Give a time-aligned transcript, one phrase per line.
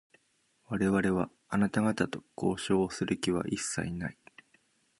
[0.65, 4.17] 我々は、あなた方と交渉をする気は一切ない。